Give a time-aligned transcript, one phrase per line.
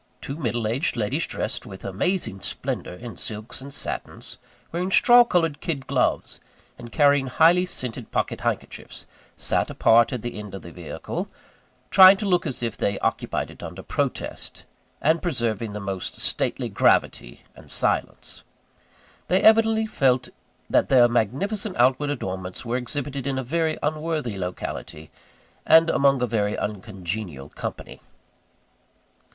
[0.19, 4.39] Two middle aged ladies, dressed with amazing splendour in silks and satins,
[4.71, 6.39] wearing straw coloured kid gloves,
[6.79, 9.05] and carrying highly scented pocket handkerchiefs,
[9.37, 11.27] sat apart at the end of the vehicle;
[11.91, 14.65] trying to look as if they occupied it under protest,
[15.03, 18.43] and preserving the most stately gravity and silence.
[19.27, 20.29] They evidently felt
[20.67, 25.11] that their magnificent outward adornments were exhibited in a very unworthy locality,
[25.63, 28.01] and among a very uncongenial company.